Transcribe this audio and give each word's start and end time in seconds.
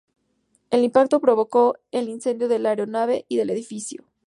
El 0.71 0.83
impacto 0.83 1.19
provocó 1.19 1.77
el 1.91 2.09
incendio 2.09 2.47
de 2.47 2.57
la 2.57 2.69
aeronave 2.69 3.25
y 3.29 3.37
del 3.37 3.51
edificio. 3.51 4.03